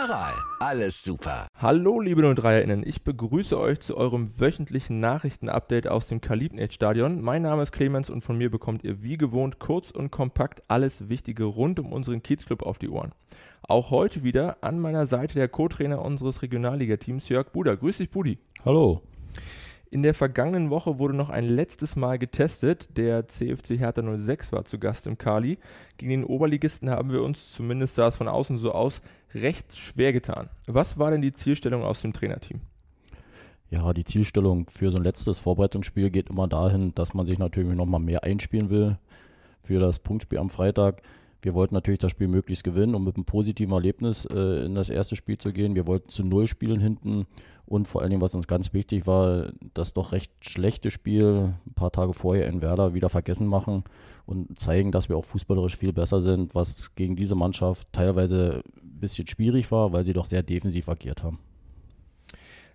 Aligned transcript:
Aral, 0.00 0.34
alles 0.60 1.02
super. 1.02 1.48
Hallo 1.56 2.00
liebe 2.00 2.22
03erInnen, 2.22 2.86
ich 2.86 3.02
begrüße 3.02 3.58
euch 3.58 3.80
zu 3.80 3.96
eurem 3.96 4.30
wöchentlichen 4.38 5.00
Nachrichtenupdate 5.00 5.88
aus 5.88 6.06
dem 6.06 6.20
Kalibnet-Stadion. 6.20 7.20
Mein 7.20 7.42
Name 7.42 7.64
ist 7.64 7.72
Clemens 7.72 8.08
und 8.08 8.22
von 8.22 8.38
mir 8.38 8.48
bekommt 8.48 8.84
ihr 8.84 9.02
wie 9.02 9.16
gewohnt 9.16 9.58
kurz 9.58 9.90
und 9.90 10.12
kompakt 10.12 10.62
alles 10.68 11.08
Wichtige 11.08 11.42
rund 11.42 11.80
um 11.80 11.92
unseren 11.92 12.22
Kiezclub 12.22 12.62
auf 12.62 12.78
die 12.78 12.90
Ohren. 12.90 13.10
Auch 13.62 13.90
heute 13.90 14.22
wieder 14.22 14.58
an 14.60 14.78
meiner 14.78 15.06
Seite 15.06 15.34
der 15.34 15.48
Co-Trainer 15.48 16.00
unseres 16.00 16.42
Regionalligateams, 16.42 17.28
Jörg 17.28 17.50
Buder. 17.50 17.76
Grüß 17.76 17.98
dich, 17.98 18.10
Budi. 18.10 18.38
Hallo. 18.64 19.02
In 19.90 20.02
der 20.02 20.12
vergangenen 20.12 20.68
Woche 20.68 20.98
wurde 20.98 21.14
noch 21.14 21.30
ein 21.30 21.44
letztes 21.44 21.96
Mal 21.96 22.18
getestet. 22.18 22.96
Der 22.98 23.26
CFC 23.26 23.78
Hertha 23.78 24.02
06 24.02 24.52
war 24.52 24.66
zu 24.66 24.78
Gast 24.78 25.06
im 25.06 25.16
Kali. 25.16 25.58
Gegen 25.96 26.10
den 26.10 26.24
Oberligisten 26.24 26.90
haben 26.90 27.10
wir 27.10 27.22
uns, 27.22 27.52
zumindest 27.54 27.94
sah 27.94 28.08
es 28.08 28.16
von 28.16 28.28
außen 28.28 28.58
so 28.58 28.72
aus, 28.72 29.00
recht 29.34 29.74
schwer 29.76 30.12
getan. 30.12 30.50
Was 30.66 30.98
war 30.98 31.10
denn 31.10 31.22
die 31.22 31.32
Zielstellung 31.32 31.84
aus 31.84 32.02
dem 32.02 32.12
Trainerteam? 32.12 32.60
Ja, 33.70 33.94
die 33.94 34.04
Zielstellung 34.04 34.66
für 34.68 34.90
so 34.90 34.98
ein 34.98 35.04
letztes 35.04 35.38
Vorbereitungsspiel 35.38 36.10
geht 36.10 36.28
immer 36.28 36.48
dahin, 36.48 36.94
dass 36.94 37.14
man 37.14 37.26
sich 37.26 37.38
natürlich 37.38 37.74
nochmal 37.74 38.00
mehr 38.00 38.24
einspielen 38.24 38.68
will 38.68 38.98
für 39.62 39.80
das 39.80 39.98
Punktspiel 39.98 40.38
am 40.38 40.50
Freitag. 40.50 41.02
Wir 41.40 41.54
wollten 41.54 41.74
natürlich 41.74 42.00
das 42.00 42.10
Spiel 42.10 42.28
möglichst 42.28 42.64
gewinnen, 42.64 42.94
um 42.94 43.04
mit 43.04 43.16
einem 43.16 43.24
positiven 43.24 43.72
Erlebnis 43.72 44.24
äh, 44.26 44.64
in 44.66 44.74
das 44.74 44.90
erste 44.90 45.14
Spiel 45.14 45.38
zu 45.38 45.52
gehen. 45.52 45.76
Wir 45.76 45.86
wollten 45.86 46.10
zu 46.10 46.24
Null 46.24 46.48
spielen 46.48 46.80
hinten 46.80 47.26
und 47.64 47.86
vor 47.86 48.00
allen 48.00 48.10
Dingen, 48.10 48.22
was 48.22 48.34
uns 48.34 48.48
ganz 48.48 48.72
wichtig 48.72 49.06
war, 49.06 49.52
das 49.74 49.92
doch 49.92 50.12
recht 50.12 50.32
schlechte 50.40 50.90
Spiel 50.90 51.54
ein 51.66 51.74
paar 51.74 51.92
Tage 51.92 52.12
vorher 52.12 52.48
in 52.48 52.60
Werder 52.60 52.94
wieder 52.94 53.08
vergessen 53.08 53.46
machen 53.46 53.84
und 54.26 54.58
zeigen, 54.58 54.90
dass 54.90 55.08
wir 55.08 55.16
auch 55.16 55.24
fußballerisch 55.24 55.76
viel 55.76 55.92
besser 55.92 56.20
sind, 56.20 56.54
was 56.54 56.94
gegen 56.96 57.14
diese 57.14 57.34
Mannschaft 57.34 57.88
teilweise 57.92 58.62
ein 58.76 59.00
bisschen 59.00 59.26
schwierig 59.28 59.70
war, 59.70 59.92
weil 59.92 60.04
sie 60.04 60.14
doch 60.14 60.26
sehr 60.26 60.42
defensiv 60.42 60.88
agiert 60.88 61.22
haben. 61.22 61.38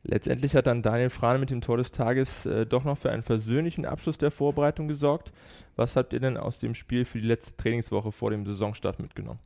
Letztendlich 0.05 0.53
hat 0.55 0.67
dann 0.67 0.81
Daniel 0.81 1.09
Frane 1.09 1.39
mit 1.39 1.49
dem 1.49 1.61
Tor 1.61 1.77
des 1.77 1.91
Tages 1.91 2.45
äh, 2.45 2.65
doch 2.65 2.83
noch 2.83 2.97
für 2.97 3.09
einen 3.11 3.23
versöhnlichen 3.23 3.85
Abschluss 3.85 4.17
der 4.17 4.31
Vorbereitung 4.31 4.89
gesorgt. 4.89 5.31
Was 5.77 5.95
habt 5.95 6.11
ihr 6.11 6.19
denn 6.19 6.35
aus 6.35 6.59
dem 6.59 6.75
Spiel 6.75 7.05
für 7.05 7.21
die 7.21 7.27
letzte 7.27 7.55
Trainingswoche 7.55 8.11
vor 8.11 8.29
dem 8.29 8.45
Saisonstart 8.45 8.99
mitgenommen? 8.99 9.39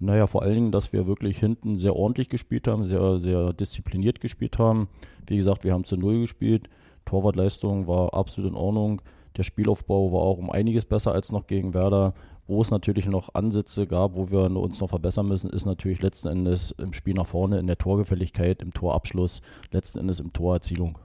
Naja, 0.00 0.26
vor 0.26 0.42
allen 0.42 0.54
Dingen, 0.54 0.72
dass 0.72 0.92
wir 0.92 1.06
wirklich 1.06 1.38
hinten 1.38 1.78
sehr 1.78 1.94
ordentlich 1.94 2.28
gespielt 2.28 2.66
haben, 2.66 2.84
sehr, 2.84 3.18
sehr 3.18 3.52
diszipliniert 3.52 4.20
gespielt 4.20 4.58
haben. 4.58 4.88
Wie 5.26 5.36
gesagt, 5.36 5.64
wir 5.64 5.72
haben 5.72 5.84
zu 5.84 5.96
Null 5.96 6.20
gespielt. 6.20 6.68
Torwartleistung 7.04 7.88
war 7.88 8.14
absolut 8.14 8.50
in 8.50 8.56
Ordnung. 8.56 9.02
Der 9.36 9.44
Spielaufbau 9.44 10.12
war 10.12 10.20
auch 10.20 10.38
um 10.38 10.50
einiges 10.50 10.84
besser 10.84 11.12
als 11.12 11.30
noch 11.30 11.46
gegen 11.46 11.74
Werder. 11.74 12.14
Wo 12.48 12.62
es 12.62 12.70
natürlich 12.70 13.04
noch 13.06 13.34
Ansätze 13.34 13.86
gab, 13.86 14.14
wo 14.14 14.30
wir 14.30 14.50
uns 14.50 14.80
noch 14.80 14.88
verbessern 14.88 15.28
müssen, 15.28 15.50
ist 15.50 15.66
natürlich 15.66 16.00
letzten 16.00 16.28
Endes 16.28 16.70
im 16.78 16.94
Spiel 16.94 17.12
nach 17.12 17.26
vorne, 17.26 17.58
in 17.58 17.66
der 17.66 17.76
Torgefälligkeit, 17.76 18.62
im 18.62 18.72
Torabschluss, 18.72 19.42
letzten 19.70 19.98
Endes 19.98 20.18
im 20.18 20.32
Torerzielung. 20.32 20.98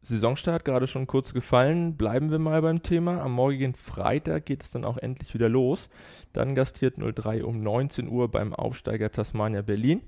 Saisonstart 0.00 0.64
gerade 0.64 0.86
schon 0.86 1.06
kurz 1.06 1.34
gefallen. 1.34 1.96
Bleiben 1.96 2.30
wir 2.30 2.38
mal 2.38 2.62
beim 2.62 2.82
Thema. 2.82 3.20
Am 3.20 3.32
morgigen 3.32 3.74
Freitag 3.74 4.46
geht 4.46 4.62
es 4.62 4.70
dann 4.70 4.86
auch 4.86 4.96
endlich 4.96 5.34
wieder 5.34 5.50
los. 5.50 5.90
Dann 6.32 6.54
gastiert 6.54 6.94
03 6.96 7.44
um 7.44 7.62
19 7.62 8.08
Uhr 8.08 8.30
beim 8.30 8.54
Aufsteiger 8.54 9.10
Tasmania 9.10 9.60
Berlin. 9.60 10.00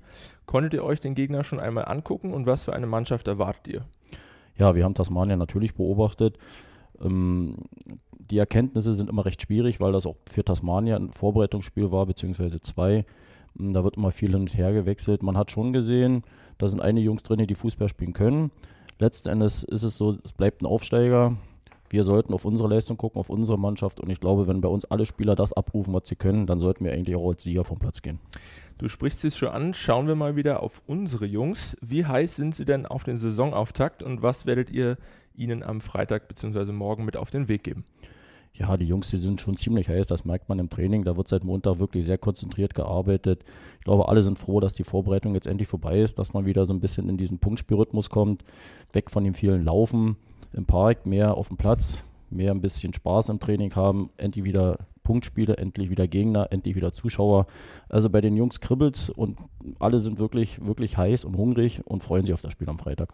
Konntet 0.47 0.73
ihr 0.73 0.83
euch 0.83 0.99
den 0.99 1.13
Gegner 1.13 1.43
schon 1.43 1.59
einmal 1.59 1.85
angucken 1.85 2.33
und 2.33 2.47
was 2.47 2.63
für 2.63 2.73
eine 2.73 2.87
Mannschaft 2.87 3.27
erwartet 3.27 3.67
ihr? 3.67 3.85
Ja, 4.57 4.73
wir 4.73 4.83
haben 4.83 4.95
Tasmania 4.95 5.35
natürlich 5.35 5.75
beobachtet. 5.75 6.39
Ähm, 7.01 7.55
die 8.29 8.37
Erkenntnisse 8.37 8.93
sind 8.95 9.09
immer 9.09 9.25
recht 9.25 9.41
schwierig, 9.41 9.79
weil 9.79 9.91
das 9.91 10.05
auch 10.05 10.15
für 10.29 10.43
Tasmania 10.43 10.95
ein 10.95 11.11
Vorbereitungsspiel 11.11 11.91
war, 11.91 12.05
beziehungsweise 12.05 12.61
zwei. 12.61 13.05
Hm, 13.57 13.73
da 13.73 13.83
wird 13.83 13.97
immer 13.97 14.11
viel 14.11 14.31
hin 14.31 14.41
und 14.41 14.57
her 14.57 14.73
gewechselt. 14.73 15.23
Man 15.23 15.37
hat 15.37 15.51
schon 15.51 15.73
gesehen, 15.73 16.23
da 16.57 16.67
sind 16.67 16.81
einige 16.81 17.05
Jungs 17.05 17.23
drin, 17.23 17.45
die 17.45 17.55
Fußball 17.55 17.89
spielen 17.89 18.13
können. 18.13 18.51
Letzten 18.99 19.29
Endes 19.29 19.63
ist 19.63 19.83
es 19.83 19.97
so, 19.97 20.17
es 20.23 20.33
bleibt 20.33 20.61
ein 20.61 20.65
Aufsteiger. 20.65 21.37
Wir 21.89 22.03
sollten 22.03 22.33
auf 22.33 22.45
unsere 22.45 22.69
Leistung 22.69 22.97
gucken, 22.97 23.19
auf 23.19 23.29
unsere 23.29 23.57
Mannschaft. 23.57 23.99
Und 23.99 24.11
ich 24.11 24.19
glaube, 24.19 24.45
wenn 24.45 24.61
bei 24.61 24.69
uns 24.69 24.85
alle 24.85 25.07
Spieler 25.07 25.35
das 25.35 25.53
abrufen, 25.53 25.93
was 25.93 26.07
sie 26.07 26.15
können, 26.15 26.45
dann 26.45 26.59
sollten 26.59 26.85
wir 26.85 26.91
eigentlich 26.91 27.15
auch 27.15 27.29
als 27.29 27.43
Sieger 27.43 27.65
vom 27.65 27.79
Platz 27.79 28.03
gehen. 28.03 28.19
Du 28.77 28.87
sprichst 28.87 29.25
es 29.25 29.35
schon 29.35 29.49
an. 29.49 29.73
Schauen 29.73 30.07
wir 30.07 30.15
mal 30.15 30.35
wieder 30.35 30.61
auf 30.61 30.83
unsere 30.85 31.25
Jungs. 31.25 31.75
Wie 31.81 32.05
heiß 32.05 32.35
sind 32.35 32.53
sie 32.53 32.65
denn 32.65 32.85
auf 32.85 33.03
den 33.05 33.17
Saisonauftakt 33.17 34.03
und 34.03 34.21
was 34.21 34.45
werdet 34.45 34.69
ihr 34.69 34.97
ihnen 35.39 35.63
am 35.63 35.81
Freitag 35.81 36.27
bzw. 36.27 36.71
morgen 36.71 37.05
mit 37.05 37.17
auf 37.17 37.31
den 37.31 37.47
Weg 37.47 37.63
geben? 37.63 37.85
ja, 38.53 38.75
die 38.75 38.85
Jungs, 38.85 39.09
die 39.09 39.17
sind 39.17 39.39
schon 39.39 39.55
ziemlich 39.55 39.89
heiß, 39.89 40.07
das 40.07 40.25
merkt 40.25 40.49
man 40.49 40.59
im 40.59 40.69
Training. 40.69 41.03
Da 41.03 41.15
wird 41.15 41.27
seit 41.27 41.43
Montag 41.43 41.79
wirklich 41.79 42.05
sehr 42.05 42.17
konzentriert 42.17 42.73
gearbeitet. 42.73 43.43
Ich 43.79 43.85
glaube, 43.85 44.09
alle 44.09 44.21
sind 44.21 44.37
froh, 44.37 44.59
dass 44.59 44.73
die 44.73 44.83
Vorbereitung 44.83 45.33
jetzt 45.33 45.47
endlich 45.47 45.67
vorbei 45.67 45.99
ist, 46.01 46.19
dass 46.19 46.33
man 46.33 46.45
wieder 46.45 46.65
so 46.65 46.73
ein 46.73 46.81
bisschen 46.81 47.09
in 47.09 47.17
diesen 47.17 47.39
Punktspielrhythmus 47.39 48.09
kommt, 48.09 48.43
weg 48.91 49.11
von 49.11 49.23
dem 49.23 49.33
vielen 49.33 49.63
Laufen 49.63 50.17
im 50.53 50.65
Park, 50.65 51.05
mehr 51.05 51.35
auf 51.35 51.47
dem 51.47 51.57
Platz, 51.57 51.99
mehr 52.29 52.51
ein 52.51 52.61
bisschen 52.61 52.93
Spaß 52.93 53.29
im 53.29 53.39
Training 53.39 53.75
haben, 53.75 54.09
endlich 54.17 54.43
wieder 54.43 54.77
Punktspiele, 55.03 55.57
endlich 55.57 55.89
wieder 55.89 56.07
Gegner, 56.07 56.47
endlich 56.51 56.75
wieder 56.75 56.91
Zuschauer. 56.91 57.47
Also 57.87 58.09
bei 58.09 58.19
den 58.19 58.35
Jungs 58.35 58.59
kribbelt's 58.59 59.09
und 59.09 59.39
alle 59.79 59.99
sind 59.99 60.19
wirklich, 60.19 60.65
wirklich 60.65 60.97
heiß 60.97 61.23
und 61.23 61.37
hungrig 61.37 61.81
und 61.85 62.03
freuen 62.03 62.25
sich 62.25 62.33
auf 62.33 62.41
das 62.41 62.51
Spiel 62.51 62.69
am 62.69 62.77
Freitag. 62.77 63.13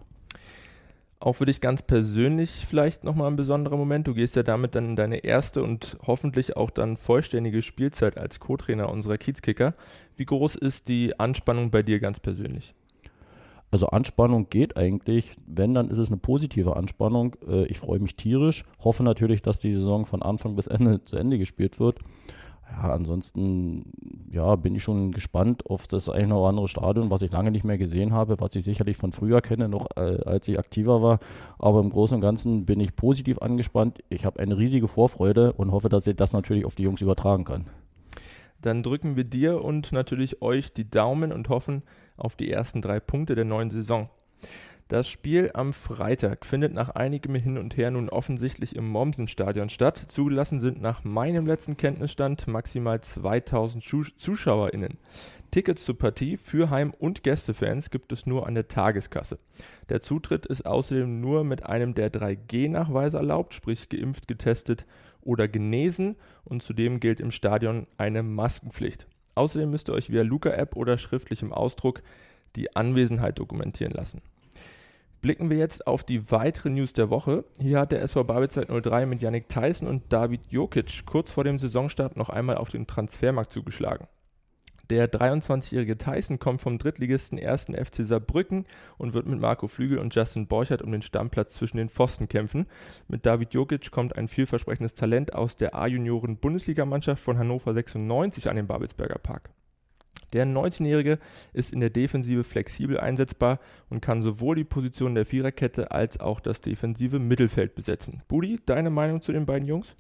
Auch 1.20 1.34
für 1.34 1.46
dich 1.46 1.62
ganz 1.62 1.82
persönlich 1.82 2.66
vielleicht 2.68 3.04
nochmal 3.04 3.32
ein 3.32 3.38
besonderer 3.38 3.78
Moment. 3.78 4.06
Du 4.08 4.14
gehst 4.14 4.36
ja 4.36 4.44
damit 4.44 4.76
dann 4.76 4.86
in 4.86 4.96
deine 4.96 5.24
erste 5.24 5.64
und 5.64 5.98
hoffentlich 6.06 6.58
auch 6.58 6.70
dann 6.70 6.98
vollständige 6.98 7.62
Spielzeit 7.62 8.18
als 8.18 8.40
Co-Trainer 8.40 8.90
unserer 8.90 9.18
Kiezkicker. 9.18 9.74
Wie 10.18 10.26
groß 10.26 10.56
ist 10.56 10.88
die 10.88 11.18
Anspannung 11.20 11.72
bei 11.72 11.84
dir 11.84 12.00
ganz 12.00 12.20
persönlich? 12.20 12.76
Also 13.72 13.88
Anspannung 13.88 14.50
geht 14.50 14.78
eigentlich, 14.78 15.36
wenn, 15.48 15.74
dann 15.74 15.90
ist 15.90 15.98
es 15.98 16.10
eine 16.10 16.18
positive 16.18 16.76
Anspannung. 16.76 17.36
Äh, 17.48 17.66
ich 17.66 17.78
freue 17.78 18.00
mich 18.00 18.16
tierisch, 18.16 18.64
hoffe 18.84 19.04
natürlich, 19.04 19.42
dass 19.42 19.60
die 19.60 19.74
Saison 19.74 20.06
von 20.06 20.22
Anfang 20.22 20.56
bis 20.56 20.68
Ende 20.68 21.04
zu 21.04 21.18
Ende 21.18 21.38
gespielt 21.38 21.80
wird. 21.80 22.00
Ja, 22.72 22.94
ansonsten 22.94 23.94
ja, 24.32 24.56
bin 24.56 24.76
ich 24.76 24.84
schon 24.84 25.12
gespannt 25.12 25.66
auf 25.68 25.88
das 25.88 26.10
eine 26.10 26.36
oder 26.36 26.50
andere 26.50 26.68
Stadion, 26.68 27.10
was 27.10 27.22
ich 27.22 27.32
lange 27.32 27.52
nicht 27.52 27.64
mehr 27.64 27.78
gesehen 27.78 28.12
habe, 28.12 28.40
was 28.40 28.56
ich 28.56 28.64
sicherlich 28.64 28.98
von 28.98 29.12
früher 29.12 29.42
kenne, 29.42 29.70
noch 29.70 29.88
äh, 29.96 30.20
als 30.26 30.48
ich 30.48 30.60
aktiver 30.60 31.02
war. 31.02 31.20
Aber 31.60 31.80
im 31.80 31.90
Großen 31.90 32.16
und 32.16 32.22
Ganzen 32.22 32.66
bin 32.66 32.80
ich 32.80 32.96
positiv 32.96 33.40
angespannt. 33.40 34.00
Ich 34.10 34.26
habe 34.26 34.40
eine 34.40 34.58
riesige 34.58 34.88
Vorfreude 34.88 35.54
und 35.54 35.72
hoffe, 35.72 35.90
dass 35.90 36.08
ich 36.08 36.16
das 36.16 36.34
natürlich 36.34 36.66
auf 36.66 36.76
die 36.76 36.84
Jungs 36.84 37.02
übertragen 37.02 37.44
kann. 37.44 37.66
Dann 38.62 38.82
drücken 38.82 39.16
wir 39.16 39.26
dir 39.26 39.64
und 39.64 39.92
natürlich 39.92 40.42
euch 40.42 40.74
die 40.74 40.90
Daumen 40.90 41.32
und 41.32 41.50
hoffen 41.50 41.84
auf 42.18 42.36
die 42.36 42.52
ersten 42.52 42.82
drei 42.82 43.00
Punkte 43.00 43.36
der 43.36 43.46
neuen 43.46 43.70
Saison. 43.70 44.10
Das 44.88 45.10
Spiel 45.10 45.50
am 45.56 45.74
Freitag 45.74 46.46
findet 46.46 46.72
nach 46.72 46.90
einigem 46.90 47.34
Hin 47.34 47.58
und 47.58 47.76
Her 47.76 47.90
nun 47.90 48.08
offensichtlich 48.08 48.76
im 48.76 48.88
Mommsen-Stadion 48.88 49.70
statt. 49.70 50.06
Zugelassen 50.10 50.60
sind 50.60 50.80
nach 50.80 51.04
meinem 51.04 51.48
letzten 51.48 51.76
Kenntnisstand 51.76 52.46
maximal 52.48 53.02
2000 53.02 53.84
ZuschauerInnen. 54.20 55.00
Tickets 55.50 55.86
zur 55.86 55.98
Partie 55.98 56.38
für 56.38 56.70
Heim- 56.70 56.94
und 57.00 57.24
Gästefans 57.24 57.90
gibt 57.90 58.12
es 58.12 58.28
nur 58.28 58.46
an 58.46 58.54
der 58.54 58.68
Tageskasse. 58.68 59.40
Der 59.90 60.02
Zutritt 60.02 60.46
ist 60.46 60.68
außerdem 60.68 61.20
nur 61.20 61.44
mit 61.44 61.66
einem 61.66 61.96
der 61.96 62.12
3G-Nachweise 62.14 63.18
erlaubt, 63.18 63.56
sprich 63.56 63.90
geimpft, 63.90 64.28
getestet 64.28 64.86
oder 65.24 65.48
genesen 65.48 66.16
und 66.44 66.62
zudem 66.62 67.00
gilt 67.00 67.20
im 67.20 67.32
Stadion 67.32 67.88
eine 67.98 68.22
Maskenpflicht. 68.22 69.08
Außerdem 69.34 69.72
müsst 69.72 69.90
ihr 69.90 69.94
euch 69.94 70.12
via 70.12 70.22
Luca-App 70.22 70.76
oder 70.76 71.00
schriftlichem 71.00 71.52
Ausdruck 71.52 72.04
die 72.56 72.76
Anwesenheit 72.76 73.40
dokumentieren 73.40 73.92
lassen. 73.92 74.22
Blicken 75.26 75.50
wir 75.50 75.58
jetzt 75.58 75.88
auf 75.88 76.04
die 76.04 76.30
weiteren 76.30 76.76
News 76.76 76.94
der 76.94 77.10
Woche. 77.10 77.46
Hier 77.60 77.80
hat 77.80 77.92
der 77.92 78.04
SV 78.04 78.26
Babelzeit 78.26 78.68
03 78.68 79.08
mit 79.08 79.24
Yannick 79.24 79.50
Tyson 79.50 79.88
und 79.88 80.14
David 80.14 80.42
Jokic 80.52 81.04
kurz 81.08 81.32
vor 81.32 81.44
dem 81.44 81.58
Saisonstart 81.58 82.16
noch 82.16 82.30
einmal 82.30 82.58
auf 82.58 82.70
den 82.70 82.86
Transfermarkt 82.86 83.52
zugeschlagen. 83.52 84.06
Der 84.92 85.12
23-jährige 85.12 85.98
Tyson 85.98 86.38
kommt 86.38 86.62
vom 86.62 86.78
Drittligisten 86.78 87.40
1. 87.40 87.72
FC 87.72 88.06
Saarbrücken 88.06 88.66
und 89.00 89.16
wird 89.16 89.26
mit 89.26 89.40
Marco 89.40 89.68
Flügel 89.68 89.98
und 89.98 90.14
Justin 90.14 90.46
Borchert 90.46 90.84
um 90.84 90.92
den 90.92 91.02
Stammplatz 91.02 91.56
zwischen 91.56 91.78
den 91.78 91.90
Pfosten 91.90 92.30
kämpfen. 92.30 92.68
Mit 93.08 93.26
David 93.26 93.52
Jokic 93.56 93.90
kommt 93.90 94.16
ein 94.16 94.28
vielversprechendes 94.28 94.94
Talent 94.94 95.34
aus 95.34 95.58
der 95.58 95.74
A-Junioren-Bundesligamannschaft 95.74 97.24
von 97.24 97.40
Hannover 97.40 97.74
96 97.74 98.48
an 98.48 98.58
den 98.58 98.68
Babelsberger 98.68 99.18
Park. 99.18 99.50
Der 100.36 100.46
19-Jährige 100.46 101.18
ist 101.54 101.72
in 101.72 101.80
der 101.80 101.90
Defensive 101.90 102.44
flexibel 102.44 103.00
einsetzbar 103.00 103.58
und 103.90 104.02
kann 104.02 104.22
sowohl 104.22 104.58
die 104.58 104.66
Position 104.66 105.16
der 105.16 105.26
Viererkette 105.26 105.92
als 105.92 106.20
auch 106.20 106.42
das 106.42 106.60
defensive 106.60 107.20
Mittelfeld 107.20 107.74
besetzen. 107.74 108.22
Budi, 108.28 108.60
deine 108.66 108.90
Meinung 108.90 109.22
zu 109.22 109.32
den 109.32 109.46
beiden 109.46 109.66
Jungs? 109.66 109.96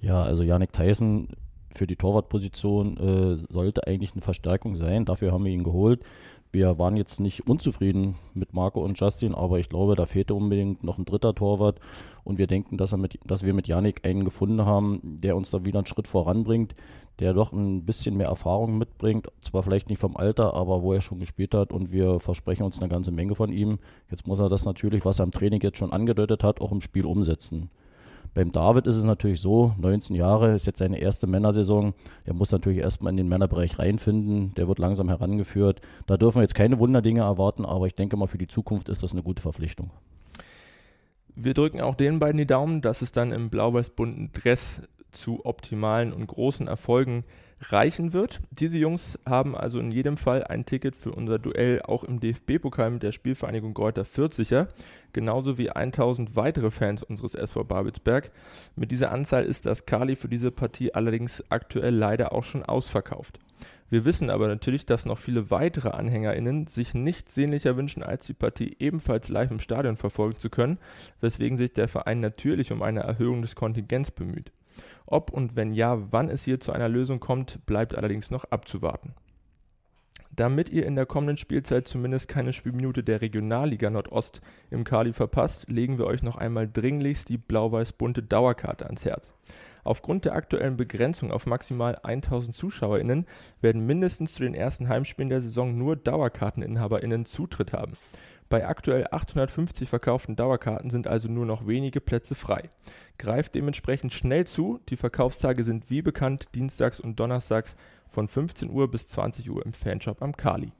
Ja, 0.00 0.22
also 0.22 0.42
Yannick 0.44 0.72
Tyson 0.72 1.28
für 1.70 1.86
die 1.86 1.96
Torwartposition 1.96 2.96
äh, 2.96 3.36
sollte 3.52 3.86
eigentlich 3.86 4.12
eine 4.12 4.22
Verstärkung 4.22 4.74
sein. 4.76 5.04
Dafür 5.04 5.30
haben 5.30 5.44
wir 5.44 5.52
ihn 5.52 5.62
geholt. 5.62 6.04
Wir 6.52 6.80
waren 6.80 6.96
jetzt 6.96 7.20
nicht 7.20 7.48
unzufrieden 7.48 8.16
mit 8.34 8.54
Marco 8.54 8.84
und 8.84 8.98
Justin, 8.98 9.36
aber 9.36 9.60
ich 9.60 9.68
glaube, 9.68 9.94
da 9.94 10.06
fehlte 10.06 10.34
unbedingt 10.34 10.82
noch 10.82 10.98
ein 10.98 11.04
dritter 11.04 11.32
Torwart. 11.32 11.78
Und 12.24 12.38
wir 12.38 12.48
denken, 12.48 12.76
dass, 12.76 12.96
mit, 12.96 13.20
dass 13.24 13.44
wir 13.44 13.54
mit 13.54 13.68
Janik 13.68 14.04
einen 14.04 14.24
gefunden 14.24 14.64
haben, 14.64 15.00
der 15.02 15.36
uns 15.36 15.50
da 15.50 15.64
wieder 15.64 15.78
einen 15.78 15.86
Schritt 15.86 16.08
voranbringt, 16.08 16.74
der 17.20 17.34
doch 17.34 17.52
ein 17.52 17.84
bisschen 17.84 18.16
mehr 18.16 18.26
Erfahrung 18.26 18.78
mitbringt. 18.78 19.28
Zwar 19.40 19.62
vielleicht 19.62 19.88
nicht 19.88 20.00
vom 20.00 20.16
Alter, 20.16 20.54
aber 20.54 20.82
wo 20.82 20.92
er 20.92 21.00
schon 21.00 21.20
gespielt 21.20 21.54
hat. 21.54 21.72
Und 21.72 21.92
wir 21.92 22.18
versprechen 22.18 22.64
uns 22.64 22.80
eine 22.80 22.88
ganze 22.88 23.12
Menge 23.12 23.36
von 23.36 23.52
ihm. 23.52 23.78
Jetzt 24.10 24.26
muss 24.26 24.40
er 24.40 24.48
das 24.48 24.64
natürlich, 24.64 25.04
was 25.04 25.20
er 25.20 25.26
im 25.26 25.30
Training 25.30 25.60
jetzt 25.60 25.78
schon 25.78 25.92
angedeutet 25.92 26.42
hat, 26.42 26.60
auch 26.60 26.72
im 26.72 26.80
Spiel 26.80 27.06
umsetzen. 27.06 27.70
Beim 28.32 28.52
David 28.52 28.86
ist 28.86 28.94
es 28.94 29.04
natürlich 29.04 29.40
so, 29.40 29.74
19 29.78 30.14
Jahre 30.14 30.54
ist 30.54 30.66
jetzt 30.66 30.78
seine 30.78 31.00
erste 31.00 31.26
Männersaison. 31.26 31.94
Er 32.24 32.34
muss 32.34 32.52
natürlich 32.52 32.78
erstmal 32.78 33.12
in 33.12 33.16
den 33.16 33.28
Männerbereich 33.28 33.78
reinfinden. 33.78 34.54
Der 34.54 34.68
wird 34.68 34.78
langsam 34.78 35.08
herangeführt. 35.08 35.80
Da 36.06 36.16
dürfen 36.16 36.38
wir 36.38 36.42
jetzt 36.42 36.54
keine 36.54 36.78
Wunderdinge 36.78 37.22
erwarten, 37.22 37.64
aber 37.64 37.86
ich 37.86 37.94
denke 37.94 38.16
mal, 38.16 38.28
für 38.28 38.38
die 38.38 38.46
Zukunft 38.46 38.88
ist 38.88 39.02
das 39.02 39.12
eine 39.12 39.22
gute 39.22 39.42
Verpflichtung. 39.42 39.90
Wir 41.34 41.54
drücken 41.54 41.80
auch 41.80 41.94
den 41.94 42.18
beiden 42.20 42.38
die 42.38 42.46
Daumen, 42.46 42.82
dass 42.82 43.02
es 43.02 43.12
dann 43.12 43.32
im 43.32 43.50
blau-weiß-bunten 43.50 44.30
Dress 44.32 44.82
zu 45.10 45.44
optimalen 45.44 46.12
und 46.12 46.26
großen 46.26 46.68
Erfolgen 46.68 47.24
reichen 47.60 48.12
wird. 48.12 48.40
Diese 48.50 48.78
Jungs 48.78 49.18
haben 49.28 49.54
also 49.54 49.80
in 49.80 49.90
jedem 49.90 50.16
Fall 50.16 50.44
ein 50.44 50.64
Ticket 50.64 50.96
für 50.96 51.12
unser 51.12 51.38
Duell 51.38 51.82
auch 51.82 52.04
im 52.04 52.20
DFB-Pokal 52.20 52.90
mit 52.90 53.02
der 53.02 53.12
Spielvereinigung 53.12 53.74
Greuther 53.74 54.04
40er, 54.04 54.68
genauso 55.12 55.58
wie 55.58 55.70
1000 55.70 56.36
weitere 56.36 56.70
Fans 56.70 57.02
unseres 57.02 57.34
SV 57.34 57.64
Babelsberg. 57.64 58.30
Mit 58.76 58.90
dieser 58.90 59.12
Anzahl 59.12 59.44
ist 59.44 59.66
das 59.66 59.86
Kali 59.86 60.16
für 60.16 60.28
diese 60.28 60.50
Partie 60.50 60.94
allerdings 60.94 61.44
aktuell 61.50 61.94
leider 61.94 62.32
auch 62.32 62.44
schon 62.44 62.62
ausverkauft. 62.62 63.38
Wir 63.90 64.04
wissen 64.04 64.30
aber 64.30 64.46
natürlich, 64.46 64.86
dass 64.86 65.04
noch 65.04 65.18
viele 65.18 65.50
weitere 65.50 65.90
AnhängerInnen 65.90 66.68
sich 66.68 66.94
nichts 66.94 67.34
sehnlicher 67.34 67.76
wünschen, 67.76 68.04
als 68.04 68.24
die 68.26 68.34
Partie 68.34 68.76
ebenfalls 68.78 69.28
live 69.28 69.50
im 69.50 69.58
Stadion 69.58 69.96
verfolgen 69.96 70.38
zu 70.38 70.48
können, 70.48 70.78
weswegen 71.20 71.58
sich 71.58 71.72
der 71.72 71.88
Verein 71.88 72.20
natürlich 72.20 72.70
um 72.70 72.82
eine 72.82 73.00
Erhöhung 73.00 73.42
des 73.42 73.56
Kontingents 73.56 74.12
bemüht. 74.12 74.52
Ob 75.06 75.30
und 75.30 75.56
wenn 75.56 75.72
ja, 75.72 76.12
wann 76.12 76.28
es 76.28 76.44
hier 76.44 76.60
zu 76.60 76.72
einer 76.72 76.88
Lösung 76.88 77.20
kommt, 77.20 77.64
bleibt 77.66 77.96
allerdings 77.96 78.30
noch 78.30 78.44
abzuwarten. 78.44 79.14
Damit 80.32 80.68
ihr 80.68 80.86
in 80.86 80.94
der 80.94 81.06
kommenden 81.06 81.36
Spielzeit 81.36 81.88
zumindest 81.88 82.28
keine 82.28 82.52
Spielminute 82.52 83.02
der 83.02 83.20
Regionalliga 83.20 83.90
Nordost 83.90 84.40
im 84.70 84.84
Kali 84.84 85.12
verpasst, 85.12 85.68
legen 85.68 85.98
wir 85.98 86.06
euch 86.06 86.22
noch 86.22 86.36
einmal 86.36 86.68
dringlichst 86.68 87.28
die 87.28 87.36
blau-weiß-bunte 87.36 88.22
Dauerkarte 88.22 88.86
ans 88.86 89.04
Herz. 89.04 89.34
Aufgrund 89.82 90.24
der 90.24 90.34
aktuellen 90.34 90.76
Begrenzung 90.76 91.32
auf 91.32 91.46
maximal 91.46 91.98
1000 92.02 92.56
ZuschauerInnen 92.56 93.26
werden 93.60 93.84
mindestens 93.84 94.34
zu 94.34 94.42
den 94.42 94.54
ersten 94.54 94.88
Heimspielen 94.88 95.30
der 95.30 95.40
Saison 95.40 95.76
nur 95.76 95.96
DauerkarteninhaberInnen 95.96 97.26
Zutritt 97.26 97.72
haben. 97.72 97.94
Bei 98.50 98.66
aktuell 98.66 99.06
850 99.08 99.88
verkauften 99.88 100.34
Dauerkarten 100.34 100.90
sind 100.90 101.06
also 101.06 101.28
nur 101.28 101.46
noch 101.46 101.68
wenige 101.68 102.00
Plätze 102.00 102.34
frei. 102.34 102.68
Greift 103.16 103.54
dementsprechend 103.54 104.12
schnell 104.12 104.44
zu. 104.44 104.80
Die 104.88 104.96
Verkaufstage 104.96 105.62
sind 105.62 105.88
wie 105.88 106.02
bekannt 106.02 106.48
dienstags 106.56 106.98
und 106.98 107.20
donnerstags 107.20 107.76
von 108.08 108.26
15 108.26 108.68
Uhr 108.68 108.90
bis 108.90 109.06
20 109.06 109.48
Uhr 109.50 109.64
im 109.64 109.72
Fanshop 109.72 110.20
am 110.20 110.36
Kali. 110.36 110.72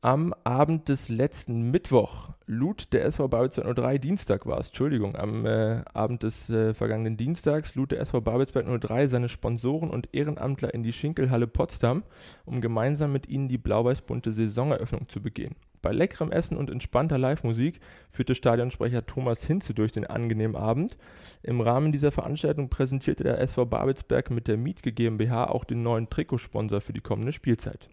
Am 0.00 0.32
Abend 0.44 0.88
des 0.88 1.08
letzten 1.08 1.72
Mittwoch 1.72 2.30
lud 2.46 2.92
der 2.92 3.04
SV 3.04 3.26
Babelsberg 3.26 3.76
03, 3.76 3.98
Dienstag 3.98 4.46
war 4.46 4.60
es, 4.60 4.68
Entschuldigung, 4.68 5.16
am 5.16 5.44
äh, 5.44 5.82
Abend 5.92 6.22
des 6.22 6.48
äh, 6.48 6.74
vergangenen 6.74 7.16
Dienstags 7.16 7.74
lud 7.74 7.90
der 7.90 7.98
SV 7.98 8.20
Babelsberg 8.20 8.80
03 8.80 9.08
seine 9.08 9.28
Sponsoren 9.28 9.90
und 9.90 10.14
Ehrenamtler 10.14 10.72
in 10.72 10.84
die 10.84 10.92
Schinkelhalle 10.92 11.48
Potsdam, 11.48 12.04
um 12.44 12.60
gemeinsam 12.60 13.10
mit 13.10 13.28
ihnen 13.28 13.48
die 13.48 13.58
blau-weiß-bunte 13.58 14.32
Saisoneröffnung 14.32 15.08
zu 15.08 15.20
begehen. 15.20 15.56
Bei 15.82 15.92
leckerem 15.92 16.32
Essen 16.32 16.56
und 16.56 16.70
entspannter 16.70 17.18
Live-Musik 17.18 17.80
führte 18.10 18.34
Stadionsprecher 18.34 19.06
Thomas 19.06 19.44
Hinze 19.44 19.74
durch 19.74 19.92
den 19.92 20.06
angenehmen 20.06 20.56
Abend. 20.56 20.98
Im 21.42 21.60
Rahmen 21.60 21.92
dieser 21.92 22.12
Veranstaltung 22.12 22.68
präsentierte 22.68 23.24
der 23.24 23.40
SV 23.40 23.66
Babelsberg 23.66 24.30
mit 24.30 24.48
der 24.48 24.56
Mietge 24.56 24.92
GmbH 24.92 25.44
auch 25.44 25.64
den 25.64 25.82
neuen 25.82 26.10
Trikotsponsor 26.10 26.80
für 26.80 26.92
die 26.92 27.00
kommende 27.00 27.32
Spielzeit. 27.32 27.88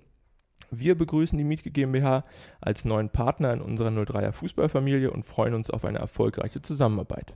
Wir 0.71 0.95
begrüßen 0.95 1.37
die 1.37 1.43
Mietge 1.43 1.69
GmbH 1.69 2.25
als 2.59 2.85
neuen 2.85 3.09
Partner 3.09 3.53
in 3.53 3.61
unserer 3.61 3.89
03er 3.89 4.31
Fußballfamilie 4.31 5.11
und 5.11 5.25
freuen 5.25 5.53
uns 5.53 5.69
auf 5.69 5.85
eine 5.85 5.99
erfolgreiche 5.99 6.61
Zusammenarbeit. 6.61 7.35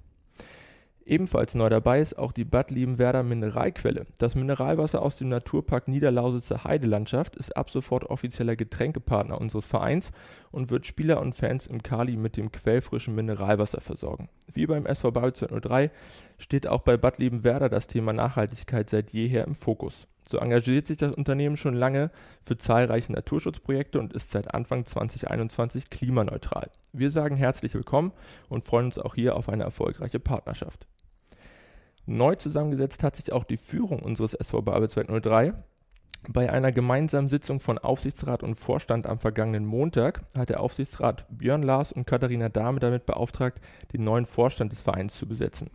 Ebenfalls 1.10 1.56
neu 1.56 1.70
dabei 1.70 2.02
ist 2.02 2.20
auch 2.20 2.32
die 2.32 2.46
Bad 2.46 2.70
Liebenwerder 2.70 3.24
Mineralquelle. 3.24 4.06
Das 4.20 4.36
Mineralwasser 4.36 5.02
aus 5.02 5.18
dem 5.18 5.30
Naturpark 5.30 5.88
Niederlausitzer 5.88 6.66
Heidelandschaft 6.66 7.36
ist 7.36 7.58
ab 7.58 7.72
sofort 7.72 8.04
offizieller 8.04 8.56
Getränkepartner 8.56 9.42
unseres 9.42 9.66
Vereins 9.66 10.12
und 10.52 10.70
wird 10.70 10.86
Spieler 10.86 11.20
und 11.20 11.36
Fans 11.36 11.66
im 11.66 11.82
Kali 11.82 12.16
mit 12.16 12.38
dem 12.38 12.52
quellfrischen 12.52 13.16
Mineralwasser 13.16 13.82
versorgen. 13.82 14.30
Wie 14.54 14.68
beim 14.68 14.86
SV 14.86 15.10
Babelsberg 15.10 15.64
03 15.64 15.90
steht 16.38 16.68
auch 16.68 16.82
bei 16.82 16.96
Bad 16.96 17.18
Liebenwerder 17.18 17.70
das 17.70 17.88
Thema 17.88 18.14
Nachhaltigkeit 18.14 18.88
seit 18.92 19.10
jeher 19.10 19.48
im 19.48 19.56
Fokus. 19.56 20.06
So 20.30 20.38
engagiert 20.38 20.86
sich 20.86 20.98
das 20.98 21.12
Unternehmen 21.12 21.58
schon 21.58 21.74
lange 21.74 22.12
für 22.44 22.60
zahlreiche 22.60 23.14
Naturschutzprojekte 23.14 24.00
und 24.00 24.14
ist 24.14 24.30
seit 24.30 24.54
Anfang 24.54 24.86
2021 24.86 25.90
klimaneutral. 25.90 26.70
Wir 26.94 27.10
sagen 27.10 27.36
herzlich 27.36 27.74
willkommen 27.74 28.12
und 28.48 28.68
freuen 28.68 28.86
uns 28.86 29.00
auch 29.00 29.16
hier 29.16 29.36
auf 29.36 29.50
eine 29.50 29.64
erfolgreiche 29.64 30.20
Partnerschaft. 30.20 30.86
Neu 32.10 32.34
zusammengesetzt 32.34 33.04
hat 33.04 33.16
sich 33.16 33.32
auch 33.32 33.44
die 33.44 33.58
Führung 33.58 34.00
unseres 34.00 34.34
SV 34.34 34.64
Babelsberg 34.64 35.10
03. 35.22 35.54
Bei 36.28 36.52
einer 36.52 36.72
gemeinsamen 36.72 37.30
Sitzung 37.30 37.60
von 37.60 37.78
Aufsichtsrat 37.78 38.42
und 38.42 38.56
Vorstand 38.56 39.06
am 39.06 39.20
vergangenen 39.20 39.64
Montag 39.64 40.24
hat 40.36 40.50
der 40.50 40.60
Aufsichtsrat 40.60 41.28
Björn 41.30 41.62
Lars 41.62 41.92
und 41.92 42.08
Katharina 42.08 42.50
Dahme 42.50 42.80
damit 42.80 43.06
beauftragt, 43.06 43.62
den 43.94 44.06
neuen 44.06 44.26
Vorstand 44.26 44.72
des 44.72 44.82
Vereins 44.82 45.20
zu 45.20 45.28
besetzen. 45.28 45.70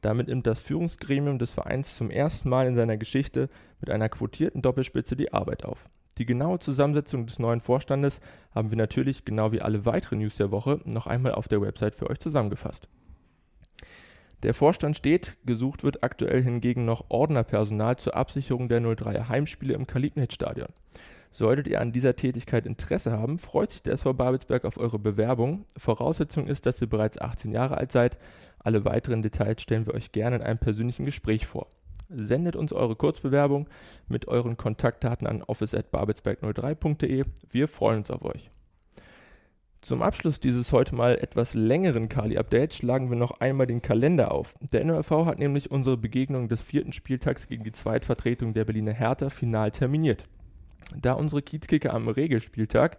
Damit 0.00 0.28
nimmt 0.28 0.46
das 0.46 0.60
Führungsgremium 0.60 1.40
des 1.40 1.50
Vereins 1.50 1.96
zum 1.96 2.08
ersten 2.08 2.50
Mal 2.50 2.68
in 2.68 2.76
seiner 2.76 2.96
Geschichte 2.96 3.48
mit 3.80 3.90
einer 3.90 4.08
quotierten 4.08 4.62
Doppelspitze 4.62 5.16
die 5.16 5.32
Arbeit 5.32 5.64
auf. 5.64 5.86
Die 6.18 6.24
genaue 6.24 6.60
Zusammensetzung 6.60 7.26
des 7.26 7.40
neuen 7.40 7.60
Vorstandes 7.60 8.20
haben 8.54 8.70
wir 8.70 8.78
natürlich, 8.78 9.24
genau 9.24 9.50
wie 9.50 9.60
alle 9.60 9.86
weiteren 9.86 10.20
News 10.20 10.36
der 10.36 10.52
Woche, 10.52 10.80
noch 10.84 11.08
einmal 11.08 11.34
auf 11.34 11.48
der 11.48 11.60
Website 11.60 11.96
für 11.96 12.08
euch 12.08 12.20
zusammengefasst. 12.20 12.86
Der 14.42 14.54
Vorstand 14.54 14.96
steht, 14.96 15.36
gesucht 15.44 15.84
wird 15.84 16.02
aktuell 16.02 16.42
hingegen 16.42 16.86
noch 16.86 17.04
Ordnerpersonal 17.10 17.96
zur 17.96 18.16
Absicherung 18.16 18.68
der 18.68 18.80
03er 18.80 19.28
Heimspiele 19.28 19.74
im 19.74 19.86
Kalibnet-Stadion. 19.86 20.68
Solltet 21.32 21.68
ihr 21.68 21.80
an 21.80 21.92
dieser 21.92 22.16
Tätigkeit 22.16 22.66
Interesse 22.66 23.12
haben, 23.12 23.38
freut 23.38 23.70
sich 23.70 23.82
der 23.82 23.92
SV 23.94 24.14
Babelsberg 24.14 24.64
auf 24.64 24.78
eure 24.78 24.98
Bewerbung. 24.98 25.66
Voraussetzung 25.76 26.48
ist, 26.48 26.66
dass 26.66 26.80
ihr 26.80 26.88
bereits 26.88 27.20
18 27.20 27.52
Jahre 27.52 27.76
alt 27.76 27.92
seid. 27.92 28.18
Alle 28.58 28.84
weiteren 28.84 29.22
Details 29.22 29.62
stellen 29.62 29.86
wir 29.86 29.94
euch 29.94 30.10
gerne 30.10 30.36
in 30.36 30.42
einem 30.42 30.58
persönlichen 30.58 31.04
Gespräch 31.04 31.46
vor. 31.46 31.68
Sendet 32.08 32.56
uns 32.56 32.72
eure 32.72 32.96
Kurzbewerbung 32.96 33.68
mit 34.08 34.26
euren 34.26 34.56
Kontaktdaten 34.56 35.28
an 35.28 35.42
office@babelsberg03.de. 35.42 37.24
Wir 37.50 37.68
freuen 37.68 37.98
uns 37.98 38.10
auf 38.10 38.24
euch. 38.24 38.50
Zum 39.82 40.02
Abschluss 40.02 40.40
dieses 40.40 40.72
heute 40.72 40.94
mal 40.94 41.16
etwas 41.16 41.54
längeren 41.54 42.10
Kali-Updates 42.10 42.76
schlagen 42.76 43.08
wir 43.08 43.16
noch 43.16 43.40
einmal 43.40 43.66
den 43.66 43.80
Kalender 43.80 44.30
auf. 44.30 44.54
Der 44.60 44.84
NORV 44.84 45.24
hat 45.24 45.38
nämlich 45.38 45.70
unsere 45.70 45.96
Begegnung 45.96 46.48
des 46.48 46.60
vierten 46.60 46.92
Spieltags 46.92 47.48
gegen 47.48 47.64
die 47.64 47.72
Zweitvertretung 47.72 48.52
der 48.52 48.66
Berliner 48.66 48.92
Hertha 48.92 49.30
final 49.30 49.70
terminiert. 49.70 50.28
Da 51.00 51.14
unsere 51.14 51.40
Kiezkicker 51.40 51.94
am 51.94 52.08
Regelspieltag, 52.08 52.98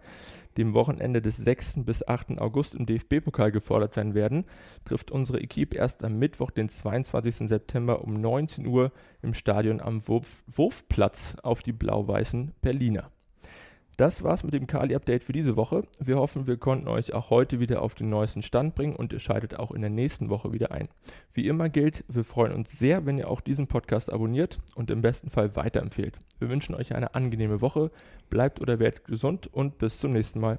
dem 0.56 0.74
Wochenende 0.74 1.22
des 1.22 1.36
6. 1.36 1.84
bis 1.84 2.06
8. 2.06 2.38
August 2.38 2.74
im 2.74 2.84
DFB-Pokal 2.84 3.52
gefordert 3.52 3.94
sein 3.94 4.14
werden, 4.14 4.44
trifft 4.84 5.12
unsere 5.12 5.40
Equipe 5.40 5.76
erst 5.76 6.02
am 6.02 6.18
Mittwoch, 6.18 6.50
den 6.50 6.68
22. 6.68 7.48
September 7.48 8.02
um 8.02 8.20
19 8.20 8.66
Uhr 8.66 8.90
im 9.22 9.34
Stadion 9.34 9.80
am 9.80 10.06
Wurf 10.08 10.42
Wurfplatz 10.48 11.36
auf 11.44 11.62
die 11.62 11.72
blau-weißen 11.72 12.52
Berliner. 12.60 13.10
Das 13.96 14.22
war's 14.22 14.42
mit 14.42 14.54
dem 14.54 14.66
Kali-Update 14.66 15.22
für 15.22 15.32
diese 15.32 15.56
Woche. 15.56 15.84
Wir 16.00 16.16
hoffen, 16.16 16.46
wir 16.46 16.56
konnten 16.56 16.88
euch 16.88 17.12
auch 17.12 17.28
heute 17.28 17.60
wieder 17.60 17.82
auf 17.82 17.94
den 17.94 18.08
neuesten 18.08 18.42
Stand 18.42 18.74
bringen 18.74 18.96
und 18.96 19.12
ihr 19.12 19.18
schaltet 19.18 19.58
auch 19.58 19.70
in 19.70 19.82
der 19.82 19.90
nächsten 19.90 20.30
Woche 20.30 20.52
wieder 20.52 20.72
ein. 20.72 20.88
Wie 21.34 21.46
immer 21.46 21.68
gilt, 21.68 22.04
wir 22.08 22.24
freuen 22.24 22.52
uns 22.52 22.78
sehr, 22.78 23.04
wenn 23.04 23.18
ihr 23.18 23.28
auch 23.28 23.42
diesen 23.42 23.66
Podcast 23.66 24.10
abonniert 24.10 24.60
und 24.74 24.90
im 24.90 25.02
besten 25.02 25.28
Fall 25.28 25.54
weiterempfehlt. 25.56 26.18
Wir 26.38 26.48
wünschen 26.48 26.74
euch 26.74 26.94
eine 26.94 27.14
angenehme 27.14 27.60
Woche, 27.60 27.90
bleibt 28.30 28.60
oder 28.60 28.78
werdet 28.78 29.04
gesund 29.04 29.46
und 29.52 29.76
bis 29.78 29.98
zum 29.98 30.12
nächsten 30.12 30.40
Mal. 30.40 30.58